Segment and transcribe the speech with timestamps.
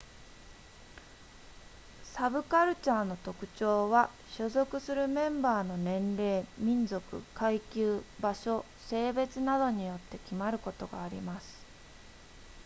[2.11, 11.61] サブカルチャーの特徴は所属するメンバーの年齢民族階級場所性別などによって決まることがあります